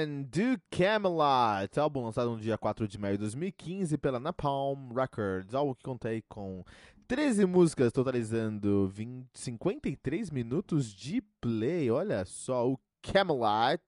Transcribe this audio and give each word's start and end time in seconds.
Haven 0.00 0.22
do 0.22 0.58
Camelot, 0.70 1.78
álbum 1.78 2.04
lançado 2.04 2.30
no 2.30 2.40
dia 2.40 2.56
4 2.56 2.88
de 2.88 2.98
maio 2.98 3.16
de 3.16 3.20
2015 3.20 3.98
pela 3.98 4.18
Napalm 4.18 4.92
Records, 4.94 5.54
álbum 5.54 5.74
que 5.74 5.82
contei 5.82 6.22
com 6.26 6.64
13 7.06 7.44
músicas, 7.44 7.92
totalizando 7.92 8.88
20, 8.88 9.26
53 9.34 10.30
minutos 10.30 10.92
de 10.94 11.20
play. 11.40 11.90
Olha 11.90 12.24
só, 12.24 12.70
o 12.70 12.78
Camelot, 13.02 13.82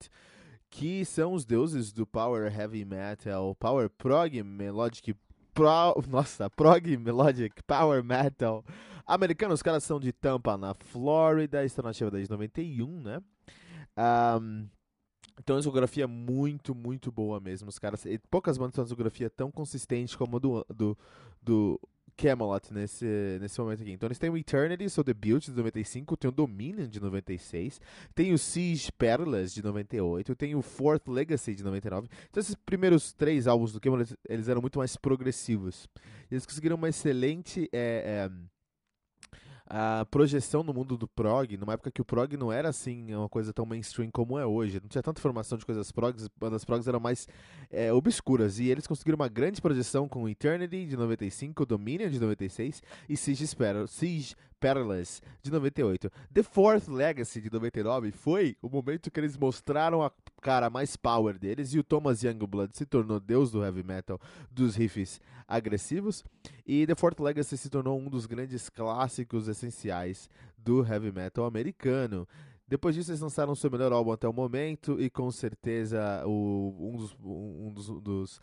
que 0.70 1.04
são 1.04 1.32
os 1.32 1.46
deuses 1.46 1.92
do 1.92 2.06
Power 2.06 2.52
Heavy 2.54 2.84
Metal, 2.84 3.54
Power 3.54 3.88
Prog 3.88 4.42
Melodic, 4.42 5.14
pro, 5.54 5.94
nossa, 6.08 6.50
Prog 6.50 6.96
Melodic 6.98 7.62
Power 7.62 8.04
Metal 8.04 8.62
americano. 9.06 9.54
Os 9.54 9.62
caras 9.62 9.82
são 9.82 9.98
de 9.98 10.12
Tampa, 10.12 10.58
na 10.58 10.74
Flórida, 10.74 11.64
estão 11.64 11.84
nativa 11.84 12.10
desde 12.10 12.30
91, 12.30 13.00
né? 13.00 13.22
Um, 13.96 14.68
então, 15.38 15.56
a 15.56 15.58
discografia 15.58 16.04
é 16.04 16.06
muito, 16.06 16.74
muito 16.74 17.10
boa 17.10 17.40
mesmo. 17.40 17.68
Os 17.68 17.78
caras, 17.78 18.04
poucas 18.30 18.58
bandas 18.58 18.74
têm 18.74 18.82
uma 18.82 18.86
discografia 18.86 19.30
tão 19.30 19.50
consistente 19.50 20.16
como 20.16 20.36
a 20.36 20.40
do, 20.40 20.66
do, 20.74 20.98
do 21.42 21.80
Camelot 22.16 22.72
nesse, 22.72 23.38
nesse 23.40 23.60
momento 23.60 23.82
aqui. 23.82 23.92
Então, 23.92 24.06
eles 24.06 24.18
têm 24.18 24.30
o 24.30 24.36
Eternity, 24.36 24.88
seu 24.88 25.02
debut 25.02 25.44
de 25.44 25.52
95, 25.52 26.16
tem 26.16 26.28
o 26.28 26.32
Dominion 26.32 26.86
de 26.86 27.00
96, 27.00 27.80
tem 28.14 28.32
o 28.32 28.38
Siege 28.38 28.92
Perlas 28.92 29.52
de 29.52 29.62
98, 29.62 30.34
tem 30.36 30.54
o 30.54 30.62
Fourth 30.62 31.08
Legacy 31.08 31.54
de 31.54 31.64
99. 31.64 32.08
Então, 32.30 32.40
esses 32.40 32.54
primeiros 32.54 33.12
três 33.12 33.46
álbuns 33.46 33.72
do 33.72 33.80
Camelot, 33.80 34.14
eles 34.28 34.48
eram 34.48 34.60
muito 34.60 34.78
mais 34.78 34.96
progressivos. 34.96 35.88
Eles 36.30 36.46
conseguiram 36.46 36.76
uma 36.76 36.88
excelente. 36.88 37.68
É, 37.72 38.28
é, 38.28 38.52
a 39.74 40.04
projeção 40.04 40.62
no 40.62 40.74
mundo 40.74 40.98
do 40.98 41.08
prog, 41.08 41.56
numa 41.56 41.72
época 41.72 41.90
que 41.90 42.02
o 42.02 42.04
prog 42.04 42.36
não 42.36 42.52
era 42.52 42.68
assim 42.68 43.14
uma 43.14 43.28
coisa 43.28 43.54
tão 43.54 43.64
mainstream 43.64 44.10
como 44.10 44.38
é 44.38 44.44
hoje, 44.44 44.78
não 44.78 44.86
tinha 44.86 45.02
tanta 45.02 45.18
informação 45.18 45.56
de 45.56 45.64
coisas 45.64 45.90
progs, 45.90 46.28
bandas 46.38 46.62
progs 46.62 46.86
eram 46.86 47.00
mais 47.00 47.26
é, 47.70 47.90
obscuras, 47.90 48.58
e 48.58 48.68
eles 48.68 48.86
conseguiram 48.86 49.16
uma 49.16 49.30
grande 49.30 49.62
projeção 49.62 50.06
com 50.06 50.28
Eternity 50.28 50.84
de 50.84 50.94
95, 50.94 51.64
Dominion 51.64 52.10
de 52.10 52.20
96 52.20 52.82
e 53.08 53.16
Siege, 53.16 53.46
Siege 53.88 54.36
Perilous, 54.60 55.22
de 55.42 55.50
98. 55.50 56.10
The 56.30 56.42
Fourth 56.42 56.86
Legacy, 56.88 57.40
de 57.40 57.50
99, 57.50 58.12
foi 58.12 58.58
o 58.60 58.68
momento 58.68 59.10
que 59.10 59.18
eles 59.18 59.38
mostraram 59.38 60.02
a 60.02 60.12
cara 60.42 60.68
mais 60.68 60.96
power 60.96 61.38
deles 61.38 61.72
e 61.72 61.78
o 61.78 61.84
Thomas 61.84 62.22
Youngblood 62.22 62.76
se 62.76 62.84
tornou 62.84 63.20
deus 63.20 63.52
do 63.52 63.64
heavy 63.64 63.84
metal, 63.84 64.20
dos 64.50 64.74
riffs 64.74 65.20
agressivos. 65.46 66.24
E 66.66 66.86
The 66.86 66.96
Fourth 66.96 67.20
Legacy 67.20 67.56
se 67.56 67.70
tornou 67.70 67.98
um 67.98 68.10
dos 68.10 68.26
grandes 68.26 68.68
clássicos 68.68 69.46
essenciais 69.46 70.28
do 70.58 70.84
heavy 70.84 71.12
metal 71.12 71.46
americano. 71.46 72.26
Depois 72.66 72.94
disso, 72.94 73.10
eles 73.10 73.20
lançaram 73.20 73.54
seu 73.54 73.70
melhor 73.70 73.92
álbum 73.92 74.12
até 74.12 74.26
o 74.28 74.32
momento 74.32 75.00
e 75.00 75.08
com 75.08 75.30
certeza 75.30 76.26
o, 76.26 76.74
um 76.78 76.96
dos, 76.96 77.16
um 77.22 77.72
dos, 77.72 77.86
dos 78.00 78.40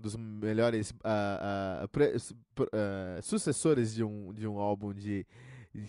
dos 0.00 0.16
melhores 0.16 0.90
uh, 0.90 1.84
uh, 1.84 1.88
pre, 1.88 2.16
uh, 2.16 3.22
sucessores 3.22 3.94
de 3.94 4.02
um, 4.02 4.32
de 4.32 4.48
um 4.48 4.58
álbum 4.58 4.94
de 4.94 5.26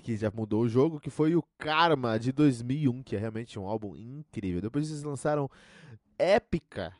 que 0.03 0.15
já 0.15 0.31
mudou 0.31 0.63
o 0.63 0.69
jogo, 0.69 0.99
que 0.99 1.09
foi 1.09 1.35
o 1.35 1.43
Karma 1.57 2.19
de 2.19 2.31
2001, 2.31 3.03
que 3.03 3.15
é 3.15 3.19
realmente 3.19 3.57
um 3.57 3.67
álbum 3.67 3.95
incrível. 3.95 4.61
Depois 4.61 4.89
eles 4.89 5.03
lançaram 5.03 5.49
Épica, 6.17 6.93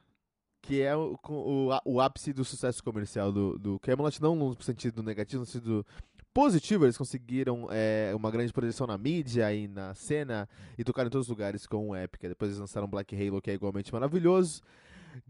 que 0.62 0.82
é 0.82 0.96
o, 0.96 1.18
o, 1.28 1.70
o 1.86 2.02
ápice 2.02 2.34
do 2.34 2.46
sucesso 2.46 2.84
comercial 2.84 3.32
do, 3.32 3.58
do 3.58 3.80
Camelot, 3.80 4.22
não 4.22 4.36
no 4.36 4.62
sentido 4.62 5.04
negativo, 5.04 5.42
no 5.42 5.46
sentido 5.46 5.86
positivo, 6.34 6.86
eles 6.86 6.98
conseguiram 6.98 7.68
é, 7.72 8.14
uma 8.16 8.32
grande 8.32 8.54
projeção 8.54 8.88
na 8.88 8.98
mídia 8.98 9.54
e 9.54 9.68
na 9.68 9.94
cena 9.94 10.48
e 10.78 10.84
tocaram 10.84 11.08
em 11.08 11.12
todos 11.12 11.28
os 11.28 11.30
lugares 11.30 11.68
com 11.68 11.96
Épica. 11.96 12.30
Depois 12.30 12.52
eles 12.52 12.60
lançaram 12.60 12.88
Black 12.88 13.16
Halo, 13.16 13.42
que 13.42 13.52
é 13.52 13.54
igualmente 13.54 13.92
maravilhoso. 13.92 14.62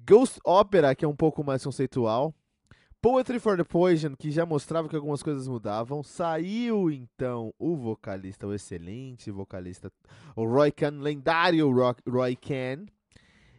Ghost 0.06 0.40
Opera, 0.46 0.94
que 0.94 1.04
é 1.04 1.08
um 1.08 1.16
pouco 1.16 1.44
mais 1.44 1.64
conceitual. 1.64 2.34
Poetry 3.02 3.40
for 3.40 3.58
the 3.58 3.64
Poison, 3.64 4.16
que 4.16 4.30
já 4.30 4.46
mostrava 4.46 4.88
que 4.88 4.96
algumas 4.96 5.24
coisas 5.24 5.48
mudavam. 5.48 6.04
Saiu 6.04 6.92
então 6.92 7.52
o 7.58 7.76
vocalista, 7.76 8.46
o 8.46 8.54
excelente 8.54 9.32
vocalista, 9.32 9.92
o 10.36 10.46
Roy 10.46 10.72
Khan, 10.72 11.00
lendário 11.02 11.68
Roy 12.08 12.36
Khan. 12.36 12.86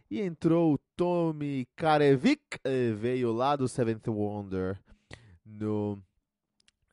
E 0.09 0.21
entrou 0.21 0.75
o 0.75 0.77
Tommy 0.95 1.67
Karevik, 1.75 2.57
eh, 2.63 2.93
veio 2.93 3.33
lá 3.33 3.57
do 3.57 3.67
Seventh 3.67 4.07
Wonder 4.07 4.79
no 5.45 6.01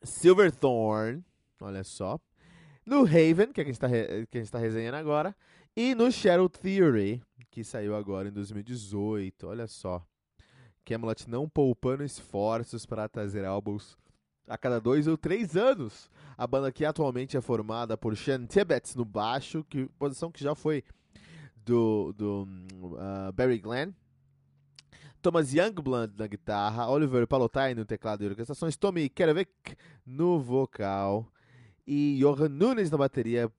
Silverthorn, 0.03 1.23
olha 1.61 1.85
só. 1.85 2.19
No 2.85 3.03
Haven, 3.05 3.53
que 3.53 3.61
é 3.61 3.63
quem 3.63 3.71
está, 3.71 3.87
quem 4.29 4.41
está 4.41 4.59
resenhando 4.59 4.95
agora. 4.95 5.33
E 5.73 5.95
no 5.95 6.11
Shadow 6.11 6.49
Theory, 6.49 7.21
que 7.49 7.63
saiu 7.63 7.95
agora 7.95 8.27
em 8.27 8.31
2018, 8.33 9.47
olha 9.47 9.67
só. 9.67 10.05
Camelot 10.85 11.29
não 11.29 11.47
poupando 11.47 12.03
esforços 12.03 12.85
para 12.85 13.07
trazer 13.07 13.45
álbuns 13.45 13.97
a 14.47 14.57
cada 14.57 14.79
dois 14.79 15.07
ou 15.07 15.17
três 15.17 15.55
anos. 15.55 16.09
A 16.37 16.45
banda 16.45 16.71
que 16.71 16.83
atualmente 16.83 17.37
é 17.37 17.41
formada 17.41 17.97
por 17.97 18.17
Sean 18.17 18.45
Tibbets 18.45 18.95
no 18.95 19.05
baixo, 19.05 19.63
que 19.69 19.87
posição 19.97 20.31
que 20.31 20.43
já 20.43 20.55
foi 20.55 20.83
do, 21.55 22.13
do 22.13 22.43
uh, 22.43 23.31
Barry 23.33 23.59
Glenn. 23.59 23.93
Thomas 25.21 25.53
Youngblood 25.53 26.13
na 26.17 26.25
guitarra, 26.25 26.89
Oliver 26.89 27.27
Palotai 27.27 27.75
no 27.75 27.85
teclado 27.85 28.23
e 28.23 28.27
orquestrações, 28.27 28.75
Tommy 28.75 29.07
Kerevic 29.07 29.77
no 30.03 30.39
vocal 30.39 31.31
e 31.85 32.17
Johan 32.19 32.49
Nunes 32.49 32.89
na 32.89 32.97
bateria, 32.97 33.51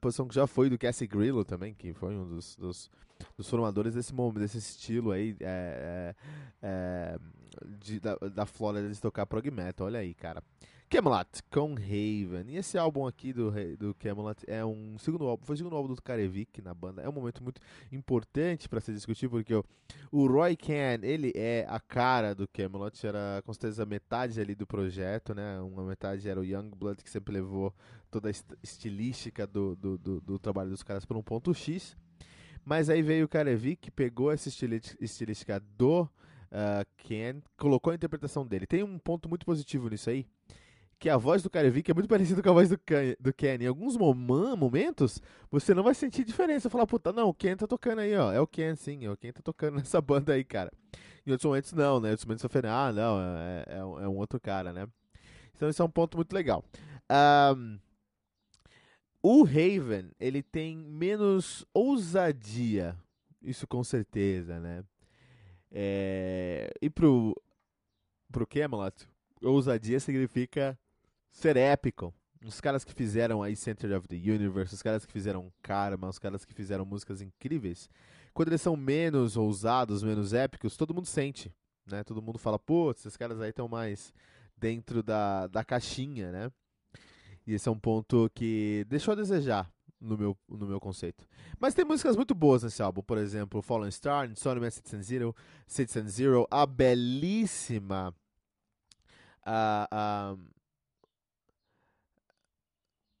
posição 0.00 0.28
que 0.28 0.34
já 0.34 0.46
foi 0.46 0.70
do 0.70 0.78
Cassie 0.78 1.08
Grillo 1.08 1.44
também, 1.44 1.74
que 1.74 1.92
foi 1.92 2.14
um 2.14 2.28
dos, 2.28 2.54
dos 2.54 2.88
dos 3.36 3.48
formadores 3.48 3.94
desse 3.94 4.14
momento, 4.14 4.40
desse 4.40 4.58
estilo 4.58 5.10
aí 5.10 5.36
é, 5.40 6.14
é, 6.62 6.62
é, 6.62 7.18
de, 7.78 8.00
da, 8.00 8.16
da 8.16 8.46
Flórida 8.46 8.88
de 8.88 9.00
tocar 9.00 9.26
prog 9.26 9.50
metal. 9.50 9.86
Olha 9.86 10.00
aí, 10.00 10.14
cara. 10.14 10.42
Camelot 10.88 11.42
com 11.50 11.74
Raven. 11.74 12.44
E 12.48 12.56
esse 12.56 12.78
álbum 12.78 13.08
aqui 13.08 13.32
do, 13.32 13.50
do 13.76 13.92
Camelot 13.94 14.44
é 14.46 14.64
um 14.64 14.96
segundo 14.98 15.26
álbum, 15.26 15.44
foi 15.44 15.54
o 15.54 15.56
segundo 15.58 15.74
álbum 15.74 15.92
do 15.92 16.00
Karevik 16.00 16.62
na 16.62 16.72
banda. 16.72 17.02
É 17.02 17.08
um 17.08 17.12
momento 17.12 17.42
muito 17.42 17.60
importante 17.90 18.68
para 18.68 18.80
se 18.80 18.92
discutir 18.92 19.28
porque 19.28 19.52
o, 19.52 19.64
o 20.12 20.28
Roy 20.28 20.56
Khan, 20.56 21.00
ele 21.02 21.32
é 21.34 21.66
a 21.68 21.80
cara 21.80 22.36
do 22.36 22.46
Camelot, 22.46 23.04
era 23.04 23.42
com 23.44 23.52
certeza 23.52 23.84
metade 23.84 24.40
ali 24.40 24.54
do 24.54 24.64
projeto, 24.64 25.34
né? 25.34 25.60
Uma 25.60 25.82
metade 25.82 26.28
era 26.28 26.38
o 26.38 26.44
Youngblood 26.44 27.02
que 27.02 27.10
sempre 27.10 27.34
levou 27.34 27.74
toda 28.08 28.28
a 28.28 28.32
estilística 28.62 29.44
do, 29.44 29.74
do, 29.74 29.98
do, 29.98 30.20
do 30.20 30.38
trabalho 30.38 30.70
dos 30.70 30.84
caras 30.84 31.04
para 31.04 31.18
um 31.18 31.22
ponto 31.22 31.52
X. 31.52 31.96
Mas 32.66 32.90
aí 32.90 33.00
veio 33.00 33.26
o 33.26 33.28
Karevik, 33.28 33.92
pegou 33.92 34.32
essa 34.32 34.48
estilística 34.48 35.60
do 35.78 36.02
uh, 36.02 36.84
Ken 36.96 37.40
colocou 37.56 37.92
a 37.92 37.94
interpretação 37.94 38.44
dele. 38.44 38.66
Tem 38.66 38.82
um 38.82 38.98
ponto 38.98 39.28
muito 39.28 39.46
positivo 39.46 39.88
nisso 39.88 40.10
aí, 40.10 40.26
que 40.98 41.08
a 41.08 41.16
voz 41.16 41.44
do 41.44 41.48
Karevik 41.48 41.88
é 41.88 41.94
muito 41.94 42.08
parecida 42.10 42.42
com 42.42 42.50
a 42.50 42.52
voz 42.52 42.68
do 42.68 42.76
Ken. 42.76 43.14
Do 43.20 43.32
Ken. 43.32 43.58
Em 43.60 43.68
alguns 43.68 43.96
momentos, 43.96 45.22
você 45.48 45.74
não 45.74 45.84
vai 45.84 45.94
sentir 45.94 46.24
diferença. 46.24 46.68
Falar, 46.68 46.88
puta, 46.88 47.12
não, 47.12 47.28
o 47.28 47.34
Ken 47.34 47.56
tá 47.56 47.68
tocando 47.68 48.00
aí, 48.00 48.16
ó. 48.16 48.32
É 48.32 48.40
o 48.40 48.48
Ken, 48.48 48.74
sim, 48.74 49.04
é 49.04 49.10
o 49.10 49.16
Ken 49.16 49.30
tá 49.30 49.42
tocando 49.44 49.76
nessa 49.78 50.00
banda 50.00 50.32
aí, 50.32 50.42
cara. 50.42 50.72
Em 51.24 51.30
outros 51.30 51.48
momentos, 51.48 51.72
não, 51.72 52.00
né? 52.00 52.08
Em 52.08 52.10
outros 52.10 52.26
momentos 52.26 52.42
você 52.42 52.48
fala, 52.48 52.88
ah, 52.88 52.92
não, 52.92 53.20
é, 53.20 53.64
é, 53.68 53.78
é, 53.78 54.08
um 54.08 54.16
outro 54.16 54.40
cara, 54.40 54.72
né? 54.72 54.88
Então, 55.54 55.68
esse 55.68 55.80
é 55.80 55.84
um 55.84 55.90
ponto 55.90 56.16
muito 56.16 56.32
legal. 56.32 56.64
Um, 57.56 57.78
o 59.28 59.42
Raven, 59.42 60.12
ele 60.20 60.40
tem 60.40 60.76
menos 60.76 61.66
ousadia. 61.74 62.96
Isso 63.42 63.66
com 63.66 63.82
certeza, 63.82 64.60
né? 64.60 64.84
É, 65.68 66.72
e 66.80 66.88
pro, 66.88 67.34
pro 68.30 68.46
Camelot, 68.46 68.94
ousadia 69.42 69.98
significa 69.98 70.78
ser 71.28 71.56
épico. 71.56 72.14
Os 72.44 72.60
caras 72.60 72.84
que 72.84 72.94
fizeram 72.94 73.42
aí 73.42 73.56
Center 73.56 73.98
of 73.98 74.06
the 74.06 74.14
Universe, 74.14 74.72
os 74.72 74.80
caras 74.80 75.04
que 75.04 75.12
fizeram 75.12 75.52
Karma, 75.60 76.08
os 76.08 76.20
caras 76.20 76.44
que 76.44 76.54
fizeram 76.54 76.86
músicas 76.86 77.20
incríveis, 77.20 77.90
quando 78.32 78.50
eles 78.50 78.62
são 78.62 78.76
menos 78.76 79.36
ousados, 79.36 80.04
menos 80.04 80.34
épicos, 80.34 80.76
todo 80.76 80.94
mundo 80.94 81.06
sente, 81.06 81.52
né? 81.84 82.04
Todo 82.04 82.22
mundo 82.22 82.38
fala, 82.38 82.60
putz, 82.60 83.00
esses 83.00 83.16
caras 83.16 83.40
aí 83.40 83.50
estão 83.50 83.66
mais 83.66 84.14
dentro 84.56 85.02
da, 85.02 85.48
da 85.48 85.64
caixinha, 85.64 86.30
né? 86.30 86.52
E 87.46 87.54
esse 87.54 87.68
é 87.68 87.72
um 87.72 87.78
ponto 87.78 88.30
que 88.34 88.84
deixou 88.88 89.12
a 89.12 89.16
desejar 89.16 89.70
no 90.00 90.16
meu, 90.18 90.36
no 90.48 90.66
meu 90.66 90.80
conceito. 90.80 91.26
Mas 91.58 91.74
tem 91.74 91.84
músicas 91.84 92.16
muito 92.16 92.34
boas 92.34 92.62
nesse 92.62 92.82
álbum, 92.82 93.02
por 93.02 93.18
exemplo, 93.18 93.62
Fallen 93.62 93.90
Star, 93.90 94.30
Insomnia 94.30 94.70
Citizen 94.70 95.02
Zero, 95.02 95.36
Citizen 95.66 96.08
Zero, 96.08 96.46
a 96.50 96.66
belíssima 96.66 98.14
a, 99.46 99.88
a, 99.90 100.36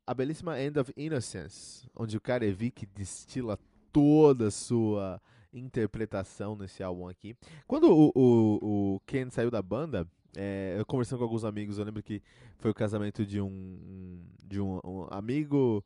a 0.06 0.14
belíssima 0.14 0.60
End 0.60 0.78
of 0.78 0.92
Innocence, 0.96 1.88
onde 1.94 2.16
o 2.16 2.20
Karevik 2.20 2.84
destila 2.86 3.56
toda 3.92 4.48
a 4.48 4.50
sua 4.50 5.22
interpretação 5.52 6.56
nesse 6.56 6.82
álbum 6.82 7.08
aqui. 7.08 7.36
Quando 7.66 7.84
o, 7.84 8.12
o, 8.14 8.94
o 8.96 9.00
Ken 9.06 9.30
saiu 9.30 9.50
da 9.50 9.62
banda, 9.62 10.06
é, 10.36 10.76
eu 10.78 10.84
conversando 10.84 11.18
com 11.18 11.24
alguns 11.24 11.44
amigos, 11.44 11.78
eu 11.78 11.84
lembro 11.84 12.02
que 12.02 12.22
foi 12.58 12.70
o 12.70 12.74
casamento 12.74 13.24
de 13.24 13.40
um, 13.40 14.22
de 14.44 14.60
um, 14.60 14.78
um 14.84 15.06
amigo 15.10 15.82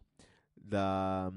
da 0.56 1.32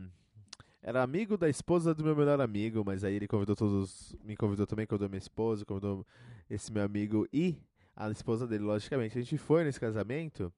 era 0.82 1.02
amigo 1.02 1.38
da 1.38 1.48
esposa 1.48 1.96
do 1.96 2.04
meu 2.04 2.16
melhor 2.16 2.42
amigo, 2.42 2.84
mas 2.86 3.04
aí 3.06 3.16
ele 3.16 3.28
convidou 3.28 3.56
todos, 3.56 4.14
me 4.22 4.36
convidou 4.36 4.68
também, 4.68 4.86
convidou 4.86 5.08
minha 5.08 5.20
esposa, 5.20 5.64
convidou 5.64 6.06
esse 6.50 6.74
meu 6.74 6.84
amigo 6.84 7.26
e 7.32 7.58
a 7.96 8.10
esposa 8.10 8.46
dele, 8.46 8.64
logicamente. 8.64 9.18
A 9.18 9.22
gente 9.22 9.38
foi 9.38 9.64
nesse 9.64 9.80
casamento 9.80 10.52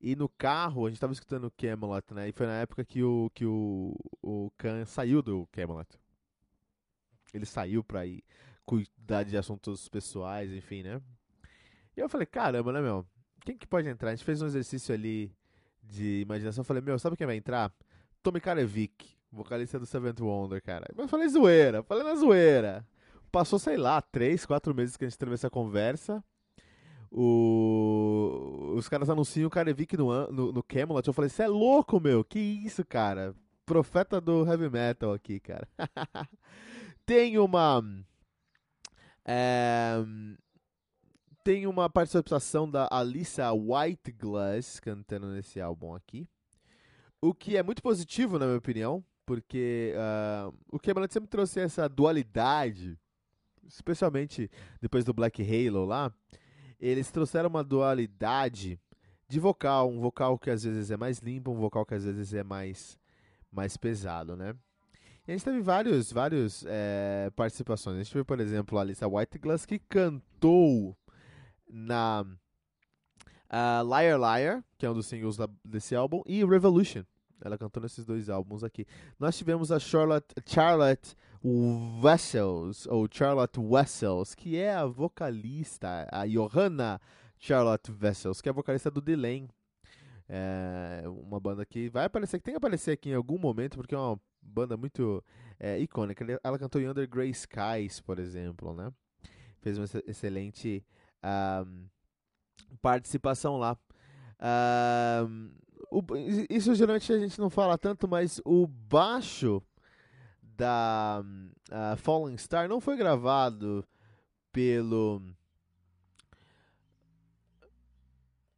e 0.00 0.14
no 0.14 0.28
carro 0.28 0.86
a 0.86 0.90
gente 0.90 1.00
tava 1.00 1.12
escutando 1.12 1.50
Camelot, 1.50 2.14
né? 2.14 2.28
E 2.28 2.32
foi 2.32 2.46
na 2.46 2.60
época 2.60 2.84
que 2.84 3.02
o 3.02 3.28
que 3.34 3.44
o, 3.44 3.96
o 4.22 4.52
Khan 4.56 4.84
saiu 4.84 5.20
do 5.22 5.48
Camelot. 5.50 5.88
Ele 7.34 7.46
saiu 7.46 7.82
pra 7.82 8.06
ir 8.06 8.22
cuidar 8.64 9.24
de 9.24 9.36
assuntos 9.36 9.88
pessoais, 9.88 10.52
enfim, 10.52 10.82
né? 10.82 11.00
E 11.96 12.00
eu 12.00 12.08
falei, 12.08 12.26
caramba, 12.26 12.72
né, 12.72 12.80
meu? 12.80 13.06
Quem 13.44 13.56
que 13.56 13.66
pode 13.66 13.88
entrar? 13.88 14.10
A 14.10 14.14
gente 14.14 14.24
fez 14.24 14.42
um 14.42 14.46
exercício 14.46 14.94
ali 14.94 15.32
de 15.82 16.20
imaginação. 16.20 16.60
Eu 16.62 16.66
falei, 16.66 16.82
meu, 16.82 16.98
sabe 16.98 17.16
quem 17.16 17.26
vai 17.26 17.36
entrar? 17.36 17.72
Tommy 18.22 18.40
Karevic, 18.40 19.16
vocalista 19.32 19.78
do 19.78 19.86
Seventh 19.86 20.20
Wonder, 20.20 20.62
cara. 20.62 20.86
Eu 20.96 21.08
falei 21.08 21.28
zoeira, 21.28 21.82
falei 21.82 22.04
na 22.04 22.14
zoeira. 22.16 22.86
Passou, 23.30 23.58
sei 23.58 23.76
lá, 23.76 24.02
três, 24.02 24.44
quatro 24.44 24.74
meses 24.74 24.96
que 24.96 25.04
a 25.04 25.08
gente 25.08 25.18
teve 25.18 25.34
essa 25.34 25.48
conversa. 25.48 26.22
O... 27.10 28.74
Os 28.76 28.88
caras 28.88 29.08
anunciam 29.08 29.46
o 29.46 29.50
Karevic 29.50 29.96
no, 29.96 30.30
no, 30.30 30.52
no 30.52 30.62
Camelot. 30.62 31.06
Eu 31.06 31.14
falei, 31.14 31.30
você 31.30 31.44
é 31.44 31.48
louco, 31.48 32.00
meu? 32.00 32.24
Que 32.24 32.38
isso, 32.38 32.84
cara? 32.84 33.34
Profeta 33.64 34.20
do 34.20 34.46
heavy 34.46 34.68
metal 34.68 35.12
aqui, 35.12 35.40
cara. 35.40 35.66
Tem 37.06 37.38
uma. 37.38 37.82
É, 39.24 40.04
tem 41.46 41.64
uma 41.64 41.88
participação 41.88 42.68
da 42.68 42.88
Alissa 42.90 43.52
Whiteglass 43.52 44.80
cantando 44.80 45.28
nesse 45.28 45.60
álbum 45.60 45.94
aqui. 45.94 46.28
O 47.20 47.32
que 47.32 47.56
é 47.56 47.62
muito 47.62 47.80
positivo, 47.80 48.36
na 48.36 48.46
minha 48.46 48.58
opinião, 48.58 49.04
porque 49.24 49.94
uh, 49.94 50.52
o 50.72 50.80
Camelot 50.80 51.12
sempre 51.12 51.30
trouxe 51.30 51.60
essa 51.60 51.88
dualidade, 51.88 52.98
especialmente 53.64 54.50
depois 54.80 55.04
do 55.04 55.14
Black 55.14 55.40
Halo 55.40 55.84
lá. 55.84 56.12
Eles 56.80 57.12
trouxeram 57.12 57.48
uma 57.48 57.62
dualidade 57.62 58.76
de 59.28 59.38
vocal, 59.38 59.88
um 59.88 60.00
vocal 60.00 60.36
que 60.40 60.50
às 60.50 60.64
vezes 60.64 60.90
é 60.90 60.96
mais 60.96 61.20
limpo, 61.20 61.52
um 61.52 61.60
vocal 61.60 61.86
que 61.86 61.94
às 61.94 62.02
vezes 62.02 62.34
é 62.34 62.42
mais, 62.42 62.98
mais 63.52 63.76
pesado, 63.76 64.34
né? 64.34 64.52
E 65.28 65.30
a 65.30 65.36
gente 65.36 65.44
teve 65.44 65.60
vários, 65.60 66.10
vários 66.10 66.64
é, 66.66 67.30
participações. 67.36 67.94
A 67.94 68.02
gente 68.02 68.12
teve, 68.12 68.24
por 68.24 68.40
exemplo, 68.40 68.76
a 68.76 68.80
Alissa 68.80 69.06
Whiteglass 69.06 69.64
que 69.64 69.78
cantou 69.78 70.96
na 71.76 72.22
uh, 72.22 73.84
Liar 73.84 74.18
Liar, 74.18 74.64
que 74.78 74.86
é 74.86 74.90
um 74.90 74.94
dos 74.94 75.06
singles 75.06 75.36
da, 75.36 75.46
desse 75.62 75.94
álbum, 75.94 76.22
e 76.24 76.42
Revolution. 76.42 77.04
Ela 77.44 77.58
cantou 77.58 77.82
nesses 77.82 78.06
dois 78.06 78.30
álbuns 78.30 78.64
aqui. 78.64 78.86
Nós 79.20 79.36
tivemos 79.36 79.70
a 79.70 79.78
Charlotte, 79.78 80.34
Charlotte 80.46 81.14
Wessels, 81.44 82.86
ou 82.86 83.06
Charlotte 83.10 83.60
Wessels, 83.60 84.34
que 84.34 84.56
é 84.56 84.74
a 84.74 84.86
vocalista, 84.86 86.08
a 86.10 86.26
Johanna 86.26 86.98
Charlotte 87.38 87.92
Wessels, 87.92 88.40
que 88.40 88.48
é 88.48 88.50
a 88.50 88.54
vocalista 88.54 88.90
do 88.90 89.02
Delane. 89.02 89.50
É 90.26 91.04
uma 91.06 91.38
banda 91.38 91.64
que 91.66 91.90
vai 91.90 92.06
aparecer, 92.06 92.38
que 92.38 92.44
tem 92.44 92.54
que 92.54 92.58
aparecer 92.58 92.92
aqui 92.92 93.10
em 93.10 93.14
algum 93.14 93.38
momento, 93.38 93.76
porque 93.76 93.94
é 93.94 93.98
uma 93.98 94.18
banda 94.40 94.78
muito 94.78 95.22
é, 95.60 95.78
icônica. 95.78 96.24
Ela 96.42 96.58
cantou 96.58 96.80
em 96.80 96.88
Under 96.88 97.06
Grey 97.06 97.30
Skies, 97.30 98.00
por 98.00 98.18
exemplo, 98.18 98.74
né? 98.74 98.90
Fez 99.60 99.76
uma 99.76 99.86
excelente 100.06 100.82
participação 102.80 103.56
lá. 103.56 103.76
O, 105.90 106.02
isso 106.50 106.74
geralmente 106.74 107.12
a 107.12 107.18
gente 107.18 107.38
não 107.38 107.48
fala 107.48 107.78
tanto, 107.78 108.08
mas 108.08 108.40
o 108.44 108.66
baixo 108.66 109.62
da 110.42 111.22
uh, 111.70 111.96
Fallen 111.96 112.36
Star 112.36 112.68
não 112.68 112.80
foi 112.80 112.96
gravado 112.96 113.86
pelo. 114.52 115.22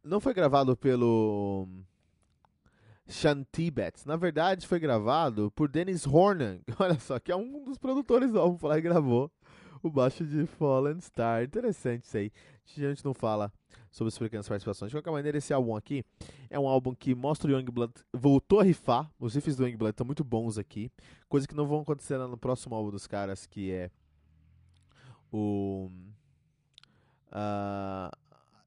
Não 0.03 0.19
foi 0.19 0.33
gravado 0.33 0.75
pelo 0.75 1.67
Sean 3.05 3.45
Tibet. 3.51 4.07
Na 4.07 4.15
verdade, 4.15 4.65
foi 4.65 4.79
gravado 4.79 5.51
por 5.51 5.69
Dennis 5.69 6.07
Hornan. 6.07 6.59
Olha 6.79 6.99
só, 6.99 7.19
que 7.19 7.31
é 7.31 7.35
um 7.35 7.63
dos 7.63 7.77
produtores 7.77 8.31
do 8.31 8.39
álbum, 8.39 8.57
foi 8.57 8.69
lá 8.69 8.77
e 8.77 8.81
gravou 8.81 9.31
o 9.81 9.89
baixo 9.89 10.25
de 10.25 10.45
Fallen 10.45 10.99
Star. 11.01 11.43
Interessante 11.43 12.03
isso 12.03 12.17
aí. 12.17 12.31
A 12.77 12.89
gente 12.89 13.03
não 13.03 13.13
fala 13.13 13.51
sobre 13.91 14.09
as 14.09 14.17
pequenas 14.17 14.47
participações. 14.47 14.91
De 14.91 14.97
qualquer 14.97 15.11
maneira, 15.11 15.37
esse 15.37 15.53
álbum 15.53 15.75
aqui 15.75 16.03
é 16.49 16.59
um 16.59 16.67
álbum 16.67 16.93
que 16.93 17.15
mostra 17.15 17.51
o 17.51 17.55
Youngblood 17.55 17.93
voltou 18.13 18.59
a 18.59 18.63
rifar. 18.63 19.11
Os 19.19 19.35
riffs 19.35 19.55
do 19.55 19.65
Youngblood 19.65 19.91
estão 19.91 20.05
muito 20.05 20.23
bons 20.23 20.57
aqui. 20.57 20.91
Coisa 21.27 21.47
que 21.47 21.55
não 21.55 21.67
vão 21.67 21.81
acontecer 21.81 22.17
no 22.17 22.37
próximo 22.37 22.75
álbum 22.75 22.91
dos 22.91 23.07
caras, 23.07 23.45
que 23.45 23.71
é 23.71 23.89
o 25.31 25.89
uh, 27.31 28.15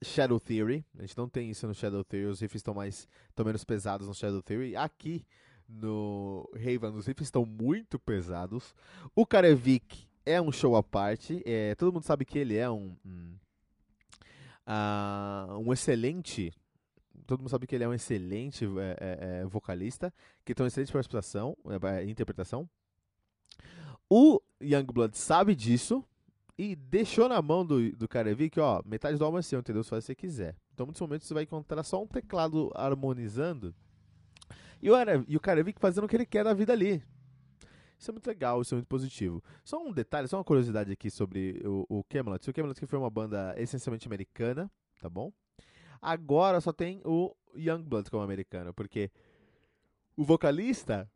Shadow 0.02 0.40
Theory. 0.40 0.84
A 0.98 1.02
gente 1.02 1.16
não 1.16 1.28
tem 1.28 1.50
isso 1.50 1.66
no 1.66 1.74
Shadow 1.74 2.04
Theory. 2.04 2.26
Os 2.26 2.40
riffs 2.40 2.58
estão 2.58 2.74
mais, 2.74 3.08
estão 3.28 3.44
menos 3.44 3.64
pesados 3.64 4.08
no 4.08 4.14
Shadow 4.14 4.42
Theory. 4.42 4.76
Aqui 4.76 5.24
no 5.68 6.48
Raven, 6.54 6.96
os 6.96 7.06
riffs 7.06 7.28
estão 7.28 7.46
muito 7.46 7.98
pesados. 7.98 8.74
O 9.14 9.24
Karevik 9.24 10.06
é 10.24 10.40
um 10.40 10.52
show 10.52 10.76
à 10.76 10.82
parte. 10.82 11.42
É, 11.44 11.74
todo 11.74 11.92
mundo 11.92 12.04
sabe 12.04 12.24
que 12.24 12.38
ele 12.38 12.56
é 12.56 12.70
um, 12.70 12.96
um, 13.04 13.34
uh, 14.66 15.58
um 15.58 15.72
excelente. 15.72 16.52
Todo 17.26 17.40
mundo 17.40 17.50
sabe 17.50 17.66
que 17.66 17.74
ele 17.74 17.84
é 17.84 17.88
um 17.88 17.94
excelente 17.94 18.64
é, 18.64 18.96
é, 19.00 19.40
é 19.40 19.44
vocalista, 19.46 20.12
que 20.44 20.54
tem 20.54 20.64
uma 20.64 20.68
excelente 20.68 20.92
participação, 20.92 21.56
é, 21.96 22.04
interpretação. 22.04 22.68
O 24.10 24.40
Youngblood 24.60 25.16
sabe 25.16 25.54
disso 25.54 26.04
e 26.58 26.76
deixou 26.76 27.28
na 27.28 27.40
mão 27.40 27.64
do, 27.64 27.92
do 27.92 28.08
Karevik, 28.08 28.60
ó, 28.60 28.82
metade 28.84 29.16
do 29.16 29.24
álbum 29.24 29.38
é 29.38 29.42
seu, 29.42 29.60
entendeu? 29.60 29.82
Se 29.82 29.90
você 29.90 30.14
quiser. 30.14 30.56
Então, 30.74 30.86
muitos 30.86 31.00
momentos 31.00 31.26
você 31.26 31.34
vai 31.34 31.44
encontrar 31.44 31.82
só 31.82 32.02
um 32.02 32.06
teclado 32.06 32.70
harmonizando 32.74 33.74
e 34.82 34.90
o, 34.90 34.94
e 35.28 35.36
o 35.36 35.40
Karevik 35.40 35.80
fazendo 35.80 36.04
o 36.04 36.08
que 36.08 36.16
ele 36.16 36.26
quer 36.26 36.42
da 36.42 36.52
vida 36.52 36.72
ali. 36.72 37.02
Isso 38.02 38.10
é 38.10 38.14
muito 38.14 38.26
legal, 38.26 38.60
isso 38.60 38.74
é 38.74 38.78
muito 38.78 38.88
positivo. 38.88 39.40
Só 39.62 39.80
um 39.80 39.92
detalhe, 39.92 40.26
só 40.26 40.36
uma 40.36 40.42
curiosidade 40.42 40.90
aqui 40.90 41.08
sobre 41.08 41.62
o, 41.64 41.86
o 41.88 42.02
Camelot. 42.02 42.50
O 42.50 42.52
Camelot 42.52 42.80
que 42.80 42.84
foi 42.84 42.98
uma 42.98 43.08
banda 43.08 43.54
essencialmente 43.56 44.08
americana, 44.08 44.68
tá 45.00 45.08
bom? 45.08 45.32
Agora 46.00 46.60
só 46.60 46.72
tem 46.72 47.00
o 47.04 47.32
Youngblood 47.54 48.10
como 48.10 48.24
americano, 48.24 48.74
porque 48.74 49.08
o 50.16 50.24
vocalista, 50.24 51.08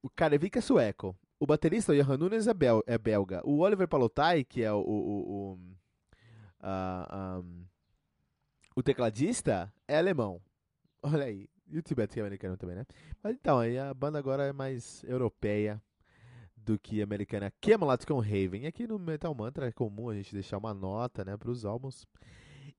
o 0.00 0.08
Karevik 0.08 0.56
é 0.56 0.60
sueco. 0.60 1.18
o 1.40 1.48
baterista, 1.48 1.90
o 1.90 1.96
Johan 1.96 2.16
Nunes, 2.16 2.46
é, 2.46 2.54
bel 2.54 2.80
é 2.86 2.96
belga. 2.96 3.42
O 3.44 3.58
Oliver 3.58 3.88
Palotai, 3.88 4.44
que 4.44 4.62
é 4.62 4.72
o, 4.72 4.78
o, 4.78 5.32
o, 5.32 5.54
uh, 6.62 7.40
um, 7.42 7.66
o 8.76 8.84
tecladista, 8.84 9.74
é 9.88 9.98
alemão. 9.98 10.40
Olha 11.02 11.24
aí. 11.24 11.48
E 11.66 11.76
o 11.76 11.82
Tibete 11.82 12.20
é 12.20 12.22
americano 12.22 12.56
também, 12.56 12.76
né? 12.76 12.86
Mas 13.20 13.34
então, 13.34 13.58
aí 13.58 13.76
a 13.76 13.92
banda 13.92 14.16
agora 14.16 14.44
é 14.44 14.52
mais 14.52 15.02
europeia 15.02 15.82
do 16.64 16.78
que 16.78 17.02
americana. 17.02 17.52
Camelot 17.60 18.06
com 18.06 18.18
Raven. 18.18 18.66
Aqui 18.66 18.86
no 18.86 18.98
Metal 18.98 19.34
Mantra 19.34 19.68
é 19.68 19.72
comum 19.72 20.08
a 20.08 20.14
gente 20.14 20.32
deixar 20.32 20.58
uma 20.58 20.72
nota, 20.72 21.24
né, 21.24 21.36
para 21.36 21.50
os 21.50 21.64
álbuns. 21.64 22.06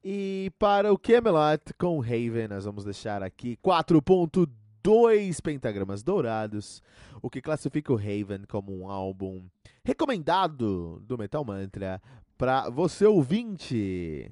E 0.03 0.51
para 0.59 0.91
o 0.91 0.97
Camelot 0.97 1.73
com 1.77 1.99
Raven, 1.99 2.47
nós 2.49 2.65
vamos 2.65 2.83
deixar 2.83 3.23
aqui 3.23 3.57
4.2 3.57 5.41
pentagramas 5.41 6.03
dourados, 6.03 6.81
o 7.21 7.29
que 7.29 7.41
classifica 7.41 7.91
o 7.91 7.95
Raven 7.95 8.43
como 8.47 8.75
um 8.75 8.89
álbum 8.89 9.43
recomendado 9.83 11.01
do 11.07 11.17
Metal 11.17 11.43
Mantra 11.43 12.01
para 12.37 12.69
você 12.69 13.05
ouvinte. 13.05 14.31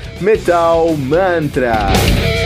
Metal 0.21 0.95
Mantra. 0.97 2.40